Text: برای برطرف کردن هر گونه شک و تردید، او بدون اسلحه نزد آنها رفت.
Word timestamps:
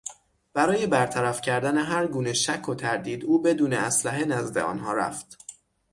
برای 0.53 0.87
برطرف 0.87 1.41
کردن 1.41 1.77
هر 1.77 2.07
گونه 2.07 2.33
شک 2.33 2.69
و 2.69 2.75
تردید، 2.75 3.25
او 3.25 3.41
بدون 3.41 3.73
اسلحه 3.73 4.25
نزد 4.25 4.57
آنها 4.57 4.93
رفت. 4.93 5.37